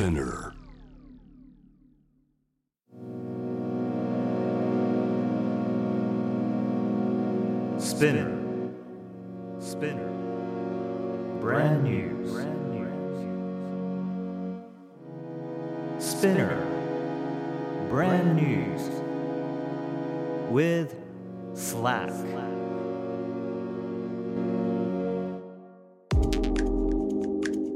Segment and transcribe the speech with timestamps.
[0.00, 0.54] Spinner.
[7.76, 8.32] Spinner.
[9.58, 10.08] Spinner.
[11.38, 12.08] Brand new.
[12.32, 12.88] Brand new.
[16.00, 16.56] Spinner.
[17.90, 18.80] Brand news.
[20.50, 20.96] With
[21.52, 22.08] Slack.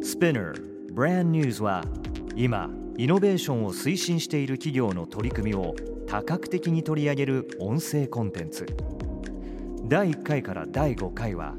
[0.03, 0.55] Spinner
[0.95, 1.83] Brand News は
[2.37, 5.75] 今イノベーションを推進している企業の取り組みを
[6.07, 8.67] 多角的に取り上げる音声コンテンツ。
[9.87, 11.55] 第1回から第5回は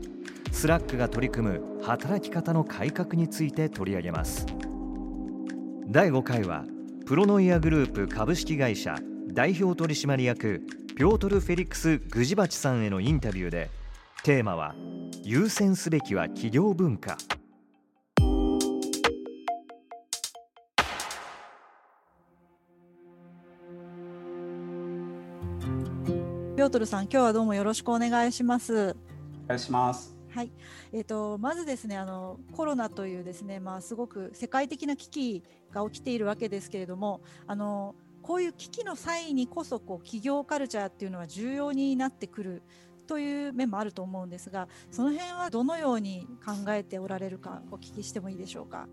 [0.51, 4.45] スラックが取り組む働き方の改革について取り上げます。
[5.87, 6.65] 第5回は
[7.05, 8.95] プロノイアグループ株式会社
[9.27, 10.61] 代表取締役
[10.95, 13.69] ピョートル・フェリックス・グジバチさんへのインタビューで
[14.23, 14.75] テーマは
[15.23, 17.17] 優先すべきは企業文化。
[26.65, 28.95] ョートルさん、今日はどうもよろしくお願いします。
[29.45, 30.15] お願いします。
[30.29, 30.51] はい、
[30.91, 42.63] えっ、とまずですね、あのコロナというですね、まあすごく世界的な危機が起きているわけですけれども、あのこういう危機の際にこそこう企業カルチャーっていうのは重要になってくる
[43.05, 48.87] という面もあると思うんですが、その辺はどのように考えておられるかお聞きしてもいいでしょうか？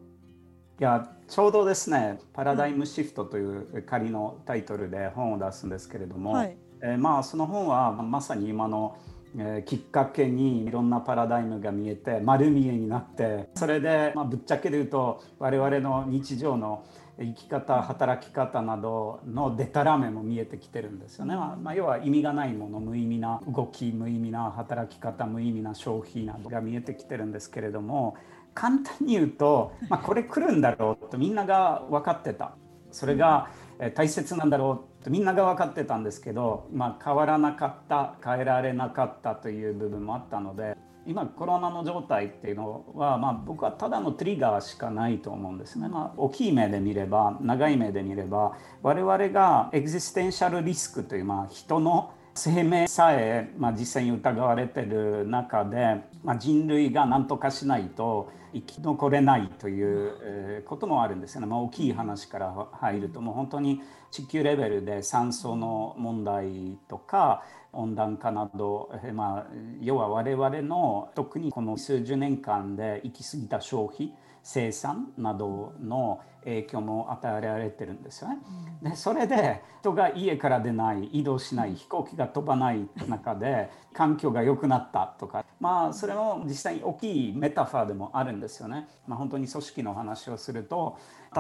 [0.79, 8.99] いやちょうどですね「パラダイムシフト」という仮のタイトルで本を出すんですけれども、はい、えーまあその本はまさに今の、
[9.37, 16.85] えーきっかけにいろんなパラダイムが見えて丸見えになってそれで、まあ、ぶっちゃけで言うと我々の日常の
[17.19, 28.17] 生き方働き方などのデタラメも見えてきてるんですよね、まあ、要は意味がないもの無意味な動き無意味な働き方無意味な消費などが見えてきてるんですけれども
[28.55, 32.57] 簡単に言うと、まあ、これ来るんだろうとみんなが分かってた。
[32.91, 33.49] それが
[33.95, 63.80] 大切なんだろうみんなが分かってたんですけど、まあ、変わらなかった変えられなかったという部分もあったので今コロナの状態っていうのは、まあ、僕はただのトリガーしかないと思うんですね、まあ、大きい目で見れば長い目で見れば我々がエグジステンシャルリスクという、まあ、人の生命さえ、まあ、実際に疑われてる中で、まあ、人類が何とかしないと生き残れないということもあるんですよね、まあ、大きい話から入るともう本当に
[64.11, 74.12] 地球レベルで酸素の問題とか温暖化など、まあ、要は我々の特にこの数十年間で行き過ぎた消費
[74.42, 78.39] 生産などの影響も与えられてるんですよね。
[78.83, 88.89] でそれで人が家から出ない移動しない飛行機が飛ばない中で環境が良くなったとかまあそれも実際に大きいメタファーでもあるんですよね。
[89.07, 90.98] まあ、本当に組織の話をすると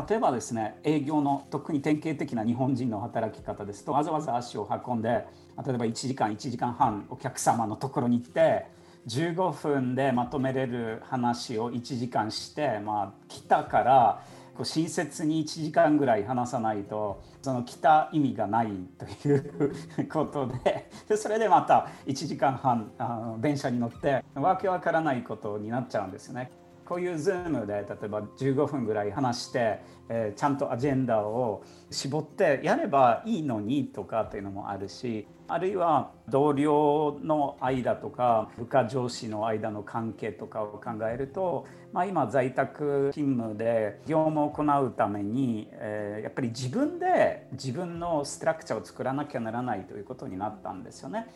[0.08, 8.66] 例えばですね営業の特に典型的な日本人の働き方ですとわざわざ足を運んで例えば1時間1時間半お客様のところに行って
[9.08, 14.22] 15分でまとめれる話を1時間して、まあ、来たから
[14.54, 18.68] こう親切に1時間ぐらい話さないとその来た意味がない
[18.98, 26.50] ということで でそれでまた1時間半あの電車に乗ってわけわからないことになっちゃうんですよね。
[26.84, 51.26] こういう Zoom で例えば15分ぐらい話して、えーちゃんとアジェンダを絞ってやればいいのにとかっていうのもあるしあるいは同僚の間とか部下上司の間の関係とかを考えると、まあ、今在宅勤務で業務を行うために、えーやっぱり自分で自分のストラクチャーを作らなきゃならないということになったんですよね。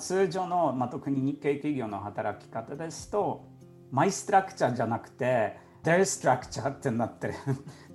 [0.00, 3.44] 通常の、まあ、特に日系企業の働き方ですと
[3.90, 7.34] マイストラクチャーじゃなくて their structure ってなってる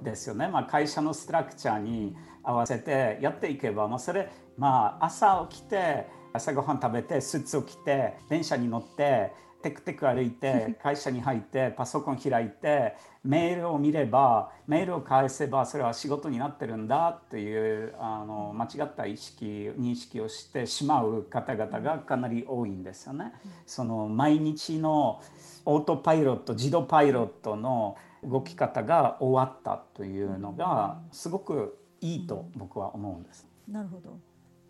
[0.01, 0.47] んですよね。
[0.47, 9.31] まあ、会社のストラクチャーに合わせてやっていけば、まあ、それ、まあ、朝起きて朝ごはん食べてスーツを着て電車に乗って
[9.65, 19.45] テクテク歩いて会社に入ってパソコン開いてメールを見ればメールを返せばそれは仕事になってるんだっていうあの間違った意識
[19.75, 23.33] 認識をしてしまう方々がかなり多いんですよね。
[23.65, 25.23] その毎日の
[25.65, 33.47] オートパイロット自動パイロットの動き方が終わったというのがすごくいいと僕は思うんです。
[33.67, 34.19] なるほど。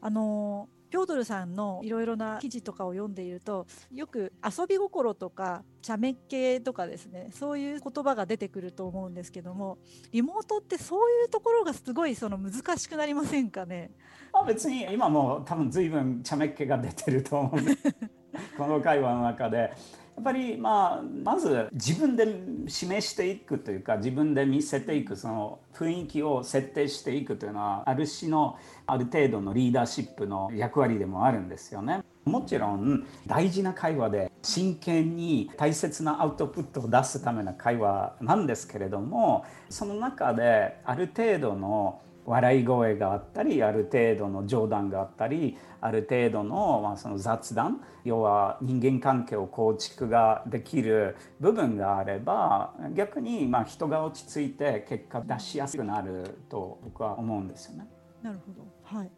[0.02, 9.78] あのピョードルさんのいろいろな記事とかを読んでいるとよく遊び心とか茶目っ気とかですねそういう言葉が出てくると思うんですけども
[10.12, 13.92] リモートってそういうところがすごいその難しくなりませんかね？
[14.32, 17.76] まあ、別に今も多分随分茶目っ気が出てると思うんで
[18.58, 19.74] この会話の中で
[20.20, 22.26] っぱり、まあ、まず自分で
[22.68, 28.58] 示していくというか自分で見せていくその雰囲気を設定していくというのはある種の
[28.88, 32.02] ある程度のリーダーシップの役割でもあるんですよね。
[32.24, 57.88] もちろん大事な会話で真剣に大切なアウトプットを出すための会話なんですけれどもその中である程度の笑い声があったりある程度の冗談があったりある程度の,、まあその雑談要は人間関係を構築ができる部分があれば逆にまあ人が落ち着いて結果出しやすくなると僕は思うんですよね。
[58.22, 59.12] なるほど、はい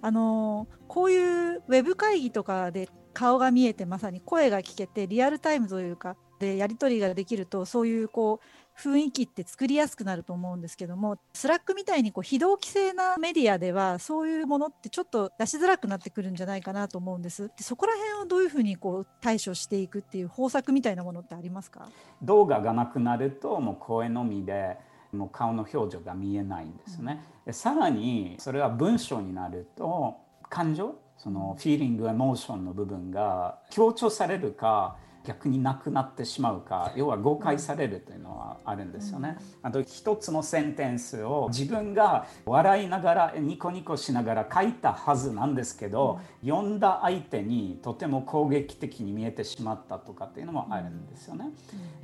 [0.00, 17.48] あのこういうウェブ会議とかで顔が見えてまさに声が聞けてリアルタイムというかでやり取りができるとそういうこう雰囲気って作りやすくなると思うんですけどもスラックみたいにこう非同期性なメディアではそういうものってちょっと出しづらくなってくるんじゃないかなと思うんです。
[17.56, 21.88] でそこら辺をどういうふうにこう対処していくっていう方策みたいなものってありますか？
[22.20, 24.76] 動画がなくなるともう声のみで
[25.12, 30.16] もう顔の表情が見えないんですね、うん、さらにそれは文章になると
[30.50, 39.36] 感情そのフィーリングエモーションの部分が強調されるか逆になくなってしまうか要は誤解されるというのはあるんですよね。
[39.62, 51.50] あと一つのセンテンスを自分が笑いながらニコニコしながら書いたはずなんですけど読んだ相手にとても攻撃的に見えてしまったとかっていうのもあるんですよね。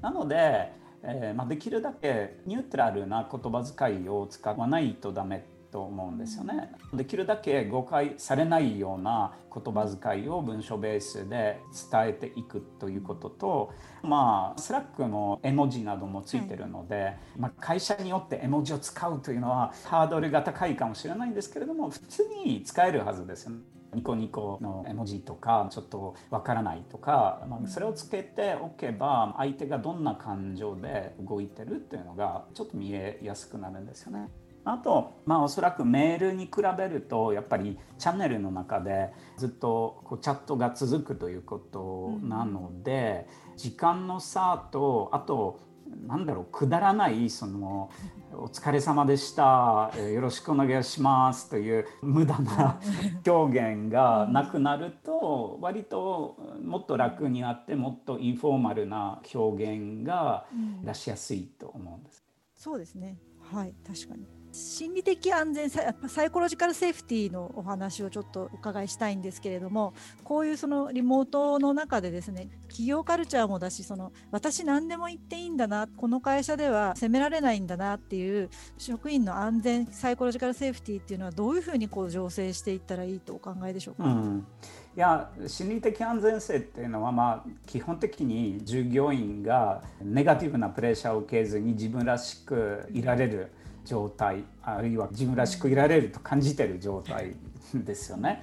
[0.00, 6.70] なのでえーまあ、できるだけニュートラルな言葉遣いを使わないとダメと思うんですよね。
[6.92, 11.60] できるだけ誤解されないような言葉遣いを文章ベースで
[11.90, 13.72] 伝えていくということと、
[14.02, 23.58] まあ、スラックも絵文字などもついてるので、まあ、会社によって絵文字を使うというのはハードルが高いかもしれないんですけれども普通に使えるはずですよね。
[23.94, 34.30] ニコニコの絵文字とかちょっとわからないとか、まあ、それをつけておけば相手がどんな感情で動いてるっていうのがちょっと見えやすくなるんですよね。
[34.64, 45.61] あと、まあ、おそらくメールに比べるとやっぱりチャンネルの中でずっとこうチャットが続くということなので、うん、時間の差とあと
[46.06, 47.91] なんだろうくだらないその
[48.32, 52.81] 「お疲れ様でしたよろしくお願いします」という無駄な
[53.26, 60.47] 表現がなくなると割ともっと楽になってもっとインフォーマルな表現が
[60.82, 62.25] 出しやすいと思うんです。
[62.55, 63.19] そうですね。
[63.41, 69.94] はい確かに心理的安全サイコロジカルセーフティーのお話をちょっとお伺いしたいんですけれども
[70.25, 84.46] こういうそのリモートの中でですね企業カルチャーもだしその私何でも言っていいんだなこの会社では責められないんだなっていう職員の安全サイコロジカルセーフティーっていうのはどういうふうにこう醸成していったらいいとお考えでしょうか、うん。
[84.94, 93.52] いや心理的安全性っていうのは、まあ、基本的に従業員がネガティブなプレッシャーを受けずに自分らしくいられる
[93.84, 97.34] 状態あるいは自分らしくいられると感じてる状態
[97.75, 98.43] ですよね。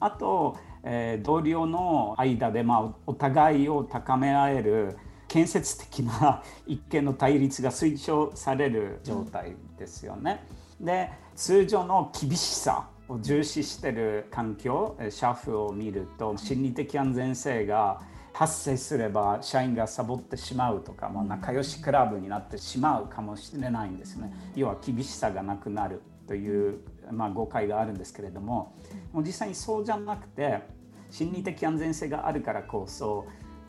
[0.00, 4.96] あと、えー、同僚の間で、まあ、お互いを高め合える
[5.28, 10.44] 建設的な一見の対立が推奨される状態ですよね。
[10.80, 18.00] で通常の厳しさを重視してる環境シャフを見ると心理的安全性が
[18.36, 24.30] 発生すれば社員がサボってしまうとか、まあ、仲良しクラブになってしまうかもしれないんですね。
[24.54, 28.74] 要は厳しさがなくなるという、まあ、誤解があるんですけれども
[29.14, 30.60] もう実際にそうじゃなくて
[31.10, 33.24] 心理的安全性があるからこそ、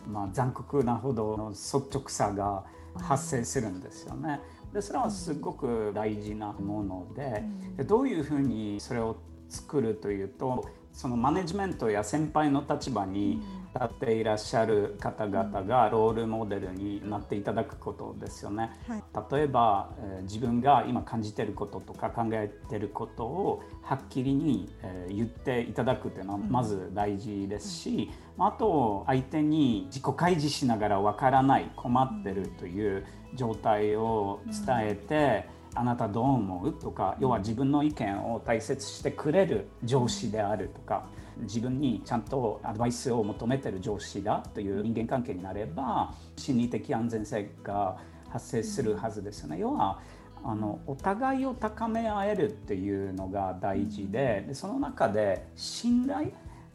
[0.06, 2.66] まあ、残酷なほどの率直さが
[3.00, 4.42] 発生するんですよね。
[4.74, 7.42] でそれはすごく大事なもので
[7.78, 9.16] でどういうふうにそれを
[9.48, 13.40] 作るというとそのマネジメントや先輩の立場に
[13.76, 18.72] 立っていらっしゃる方々がロールモデルになっていただくことですよね。
[18.88, 36.74] はい、例えば、えー、自分が今感じてることとか考えてることをはっきりに、えー、言っていただくというのはまず大事ですし、うん、あと相手に自己開示しながらわからない困ってるという状態を伝えて、あなたどう思う？
[36.74, 41.06] とか要は自分の意見を大切してくれる上司であるとか
[41.42, 47.98] 自分にちゃんとアドバイスを求めてる上司だという人間関係になれば心理的安全性が
[48.30, 49.60] 発生するはずですよね。
[49.60, 50.00] 要は
[50.44, 56.32] あのお互いを高め合えるっていうのが大事ででその中で信頼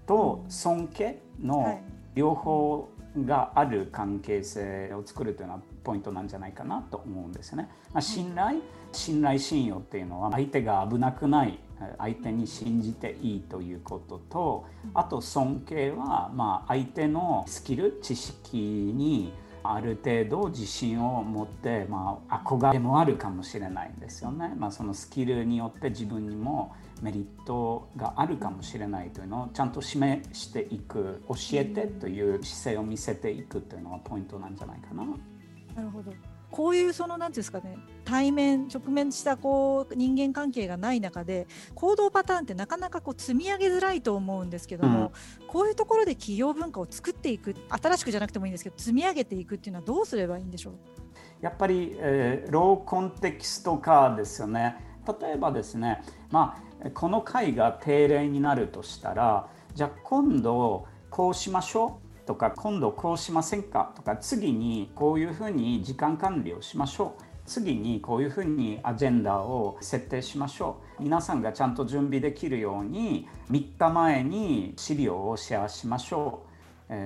[0.06, 1.80] と尊敬の
[2.14, 2.88] 両方
[3.26, 7.68] がある関係性を作るというのはポイントなんじゃないかなと思うんですね。
[7.92, 8.60] まあ、信頼、
[8.92, 11.58] 信頼信用っていうのは相手が危なくない
[11.98, 19.32] 相手に信じていいということとあと尊敬はまあ相手のスキル知識に
[19.64, 24.52] ある程度自信を持って、まあ、憧れもあるかもしれないんですよね。
[24.56, 35.04] まあ、そのスキルによって自分にもメリットがあるかもしれないというのをちゃんと示していく教えてという姿勢を見せていくというのはポイントなんじゃないかな。
[35.74, 36.12] なるほど。
[36.50, 50.74] こういうその何ていうんですかね対面直面したこう人間関係がない中で行動パターンってなかなかこう積み上げづらいと思うんですけども、うん、こういうところで企業文化を作っていく新しくじゃなくてもいいんですけど積み上げていくっていうのはどうすればいいんでしょう？
[51.40, 54.76] やっぱり、えー、ローコンテキスト化ですよね。
[55.20, 63.92] 例えばですね、まあ、この会が定例になるとしたらじゃあ今度こうしましょうとか今度こうしませんか？
[63.96, 67.22] とか次にこういうふうに時間管理をしましょう。
[67.44, 71.02] 次にこういうふうにアジェンダを設定しましょう。
[71.02, 76.52] 皆さんがちゃんと準備できるように3日前に資料をシェアしましょう。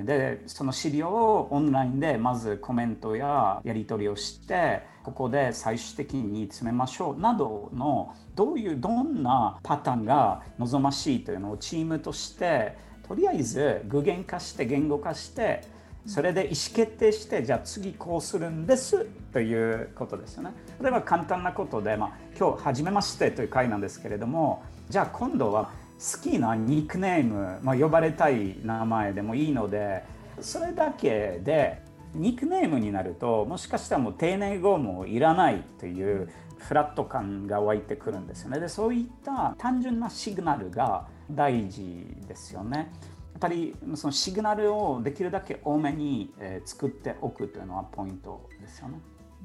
[0.05, 7.21] でその資料をオンラインでまずコメントややり取りをしてここで最終的に詰めましょう。
[7.21, 12.77] などのどういうどんなパターンが望ましいというのをチームとして
[13.09, 15.63] とりあえず具現化して言語化して
[16.07, 20.53] それで意思決定してじゃあ次こうするんですということですよね。
[20.81, 30.05] 例えば簡単なことで、まあ、今日初めましてという回なんですけれどもじゃあ今度は好きなニックネーム、まあ、呼ばれたい名前でもいいので
[30.41, 31.83] それだけで
[32.15, 38.61] ニックネームになるともしかしたらもう定年後もいらないというフラット感が湧いてくるんですよね。
[38.61, 42.79] でそういった単純なシグナルが大事ですよね。
[42.79, 48.99] やっぱりそのシグナルをできるだけ多めに、え作っておくというのはポイントですよね。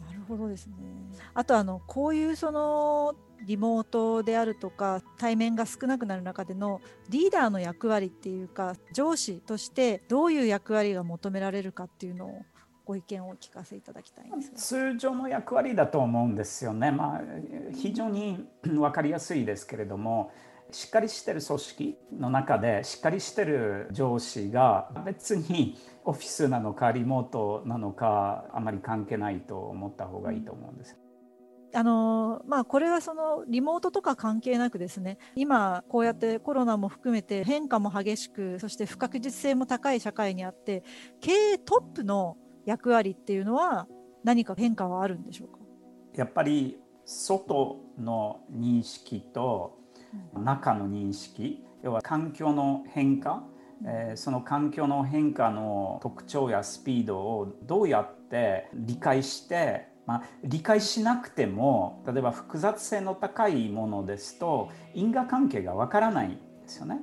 [0.08, 0.74] なるほどですね。
[1.34, 12.42] あとあのこういうそのリモートであるとか対面が少なくなる中でのリーダーの役割っていうか上司としてどういう役割が求められるかっていうのを
[12.86, 16.92] ご意見をお聞かせいただきたいんです通常の役割だと思うんですよね。
[16.92, 17.22] まあ、
[17.74, 20.32] 非常に分かりやすいですけれども
[20.72, 30.98] しっかりしてる組織の中でしっかりしてる上司が別にオフィスなのかリモートなのかあまり関係ないと思った方がいいと思うんです。
[31.74, 40.84] あのまあ、これはそのリモートとか関係なくですね今こうやってコロナも含めて変化も激しくそして不確実性も高い社会にあって
[41.22, 42.36] 経営トップの
[42.66, 43.88] 役割っていうのは
[44.26, 45.60] 何か変化はあるんでしょうか？
[46.14, 49.80] やっぱり外の認識と
[50.34, 53.44] 中の認識要は環境の変化、
[53.86, 67.00] えー、その環境の変化の特徴やスピードをどうやって理解してまあ、理解しなくても例えば複雑性の高いものですと因果関係がわからないんですよね。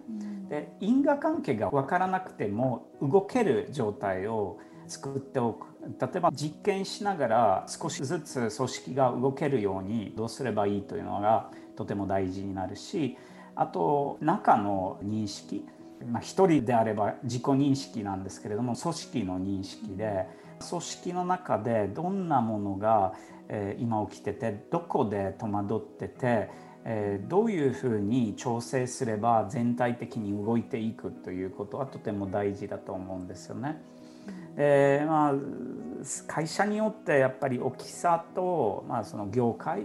[0.49, 5.67] で因果関係がわからなくても動ける状態を作っておく
[6.01, 13.17] 例えば実験しながら少しずつ組織が動けるようにどうすればいいというのがとても大事になるし
[13.55, 15.65] あと中の認識、
[16.11, 20.27] まあ、一人であれば自己認識なんですけれども組織の認識で
[20.69, 23.15] 組織の中でどんなものが、
[23.49, 26.51] え、今起きててどこで戸惑ってて、
[26.85, 33.81] え、どういうふうに調整すれば全体的に動いていくということはとても大事だと思うんですよね。
[34.57, 35.35] えーまあ、
[36.27, 39.85] 会社によってやっぱり大きさと、まあ、その業界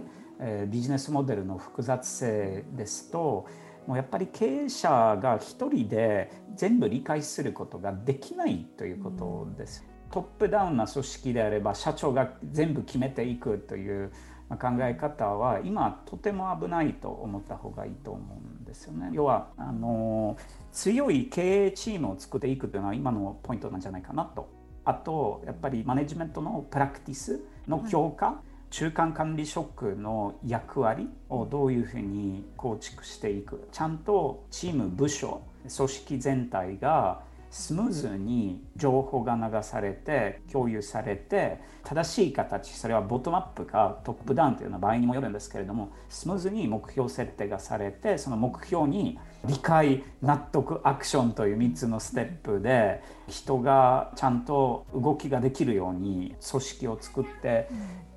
[0.68, 3.46] ビジネスモデルの複雑性ですと
[3.86, 9.84] もうやっぱり経営者が一人で全部理解することができないということです。
[10.10, 14.12] トップダウンな組織であれば社長が全部決めていくという
[14.48, 19.10] 考え方は今とても危ないと思った方がいいと思うんですよね。
[19.12, 20.36] 要はあの
[20.72, 24.48] 強い経営チームを作っていくというのは今のポイントなんじゃないかなと。
[24.86, 35.42] あとやっぱりマネジメントのプラクティスの強化、はい中間管理職の役割をどういうふうに構築していくちゃんとチーム部署
[35.76, 37.20] 組織全体が
[37.54, 57.68] スムーズに情報が流されて共有されて正しい形それはボトムアップかトップダウンというような場合にもよるんですけれどもスムーズに目標設定がされてその目標に理解納得アクションという3つのステップで人がちゃんと動きができるように組織を作って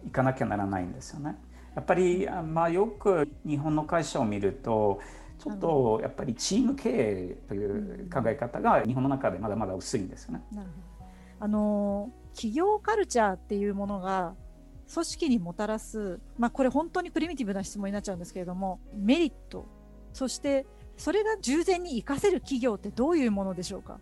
[0.07, 1.35] いかなきゃならないんですよね。
[1.75, 4.99] やっぱり、まあ、よく日本の会社を見ると
[5.39, 10.41] ちょっとやっぱりチーム経営という考え方が日本の中でまだまだ薄いんですよね。
[11.39, 14.35] あの企業カルチャーっていうものが
[14.91, 19.67] 組織にもたらす、まあ、これ本当にプリミティブな質問になっちゃうんですけれどもメリット
[20.13, 20.65] そして
[20.97, 23.99] それが従前に活かせる企業ってどういうものでしょうか？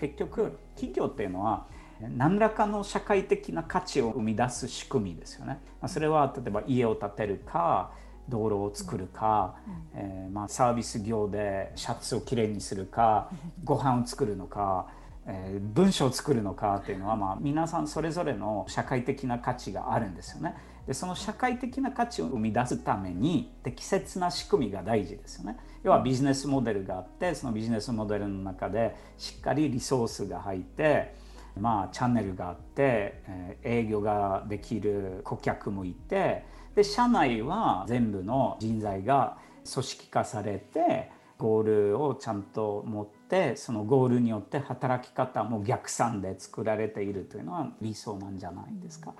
[0.00, 1.66] 結局企業っていうのは
[2.00, 5.58] 何らかの社会的な価値を生み出す仕組みですよね。
[5.86, 7.92] それは例えば家を建てるか
[8.28, 9.56] 道路を作るか、
[9.94, 13.30] うん、えー、まあ、サービス業でシャツをきれいにするか
[13.64, 14.88] ご飯を作るのか、
[15.26, 20.54] えー、文章を作るのかっていうのは、まあ、皆さんそれぞれの社会的な価値があるんですよね。
[20.86, 25.56] でその社会的な価値を生み出すために適切な仕組みが大事ですよね。
[25.82, 31.14] 要はビジネスモデルがあってそのビジネスモデルの中でしっかりリソースが入って
[31.58, 36.44] まあチャンネルがあって、えー、営業ができる顧客もいて
[36.76, 39.38] で社内は全部の人材が
[39.72, 49.14] 組織化されてゴールをちゃんと持ってそのゴールによって働き方も逆算で作られているというのは理想なんじゃないですか。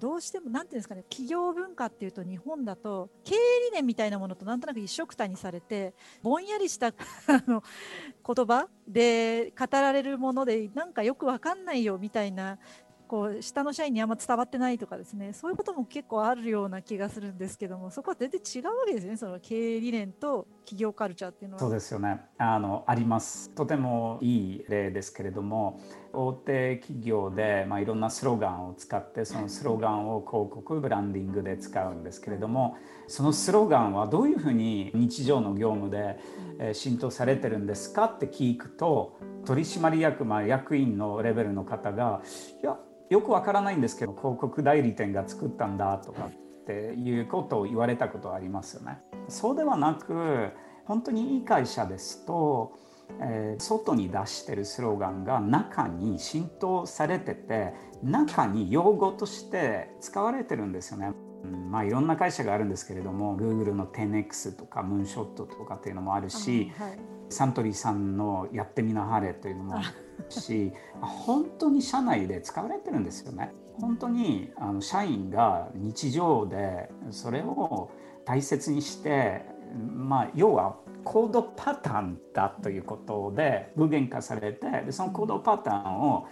[0.00, 3.38] どうしても何ていうんですかね企業文化っていうと日本だと経営
[3.70, 7.00] 理念みたいなものとなんとなく一緒くたにされてぼんやりした 言
[8.46, 12.58] 葉で語られるものでなんかよく分かんないよみたいな
[13.08, 21.60] こう下の社員にあんま伝わってないとかですねそういうことも結構あるような気がするんですけどもそこは全然違うわけですよねその経営理念と企業カルチャーっていうのは。
[21.60, 25.80] そうですよねあのありますとてもいい例ですけれども
[26.12, 36.18] 大手企業で、まあ、いろんなスローガンを使ってそのスローガンを広告ブランディングで使うんですけれどもそのスローガンはどういうふうに日常の業務で
[36.74, 42.22] 浸透されてるんですかって聞くと取締役、まあ、役員のレベルの方が
[42.62, 42.78] いや
[43.10, 46.30] よくわからないんですけど広告代理店が作ったんだとか
[46.64, 48.98] っていうことを言われたことはありますよね。
[49.28, 50.48] そうではなく
[50.86, 52.72] 本当にいい会社ですと、
[53.20, 61.12] えー、外に出してるスローガンが中に浸透されてて中に用語として使われてるんですよね。
[61.70, 69.76] まあ、いろんな会社があるんですけれども Google の 10X とかムーンショットとかっていうのもあるし、はい、サントリーさんの「やってみなはれ」というのも
[70.30, 73.52] し 本当に社内で使われてるんですよね。
[73.80, 77.90] 本当にあの社員が日常でそれを
[78.24, 79.44] 大切にして、
[79.74, 86.26] まあ、要はコードパターンだということで具現化されてでそのコードパターンを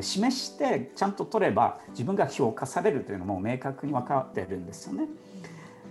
[0.00, 5.08] 示してちゃんと取れば自分が評価されるというのも明確に分かってるんですよね。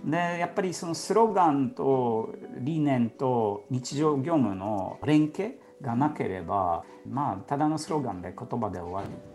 [0.04, 9.31] でやっぱりそのスローガンと理念と日常業務の連携がなければまあただのスローガンで言葉で終わり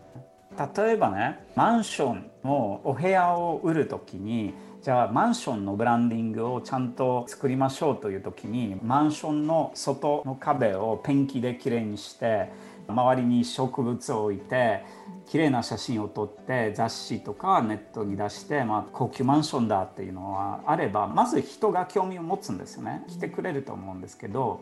[0.76, 12.50] 例えばねマンションのお部屋を売る時にじゃあマンションのブランディングをちゃんと作りましょうという時にマンションの外の壁をペンキできれいにして
[12.88, 14.84] 周りに植物を置いて
[15.26, 23.04] 綺麗な写真を撮って雑誌とかネットに出して、まあ、高級マンションだっていうのはあればまず人が興味を持つんですよね。
[23.10, 24.62] 来てくれると思うんですけど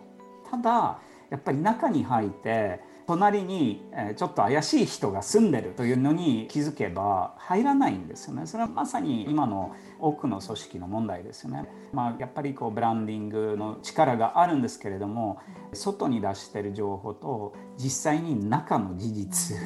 [0.50, 3.84] ただやっぱり中に入って隣に
[4.16, 8.48] ちょっと怪しい人が住んでるというのに気づけば入らないんですよね。
[8.48, 11.66] それはまさに今の多くの組織の問題ですよね。
[11.94, 15.40] まあ、やっぱりこうブランディングの力があるんですけれども
[15.74, 19.58] 外に出してる情報と実際に中の事実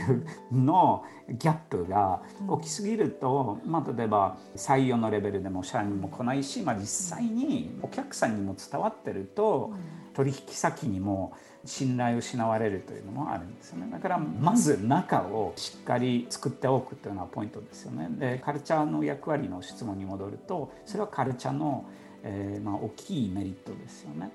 [0.51, 9.73] のギャップが大きすぎると、まあ、例えば採用のレベルでも社員も来ないし、まあ、実際にお客さんにも伝わってると
[10.13, 11.33] 取引先にも
[11.65, 13.89] 信頼を失われるというのもあるんですよね。
[13.91, 18.07] だからまず中をしっかり作っておくというのはポイントですよね。
[18.11, 21.85] でカルチャーの役割の質問に戻るとそれはカルチャーの、
[22.23, 24.31] えー、まあ、大きいメリットですよね、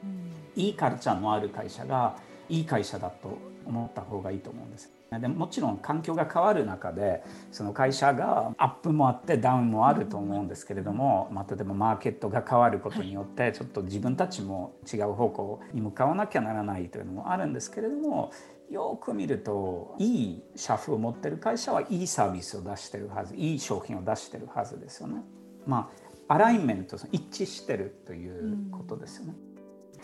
[0.56, 2.16] うん、いいカルチャーのある会社が
[2.48, 7.22] いい会社だと思った方がいいと思うんですでもちろん環境が変わる中で
[7.52, 18.32] その会社がアップもあってダウンもあると思うんですけれども、まあ、例えばマーケットが変わることによってちょっと自分たちも違う方向に向かわなきゃならないというのもあるんですけれども
[18.70, 25.22] よく見るといい社風を持ってる会社はいいサービスを出してるはずいい商品を出してるはずですよね。
[25.66, 25.90] ま
[26.28, 29.34] あアライメント一致してるということですよね。
[29.48, 29.53] うん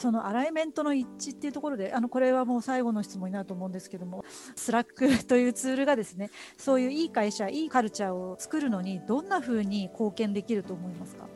[0.01, 4.25] そのアライメントの一致っていうところであのこれはもう最後の質問になると思うんですけども
[4.57, 11.25] スラックというツールがですねそういういい会社いいカルチャーを作るのにどんなふうに貢献できると思いますか？
[11.25, 11.29] い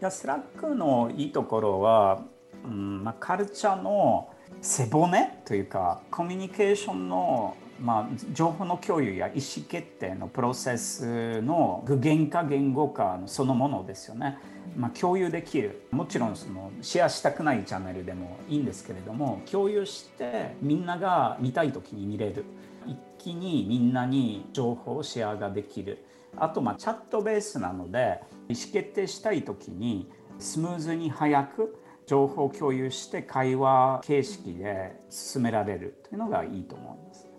[0.00, 2.22] やスラックのいいところは、
[2.64, 4.30] うんまあ、カルチャーの
[4.62, 14.38] 背骨というかコミュニケーションのまあ、情報の共有や意思決定のプロセスの具現化言語化そのものですよね。
[14.76, 22.44] まあ、共有できるもちろんそのシェアしたくないチャンネルでもいいんですけれども共有してみんなが見たい時に見れる
[22.86, 37.31] 一気にみんなに情報をシェアができるあとまあチャットベースなので意思決定したい時にスムーズに早く情報共有して会話形式で進められるというのがいいと思います。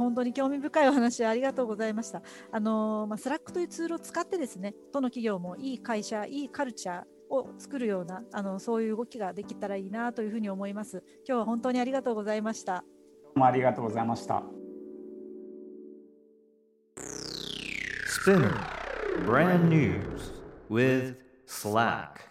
[0.00, 2.22] 本当に興味深いお話ありがとうございました。
[2.50, 11.04] あのまあ、スラックというツールを使ってですね、どの企業もいい会社、いいカルチャーを作るようなあのそういう動きができたらいいなというふうに思います。
[11.28, 12.82] 今日は本当にありがとうございました。
[13.24, 14.42] どうもありがとうございました。
[18.24, 18.54] SPINEAR
[19.26, 20.32] Brand News
[20.70, 22.29] with Slack